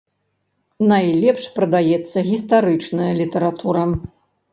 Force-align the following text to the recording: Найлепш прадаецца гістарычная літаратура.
Найлепш 0.91 1.43
прадаецца 1.57 2.17
гістарычная 2.29 3.11
літаратура. 3.21 3.83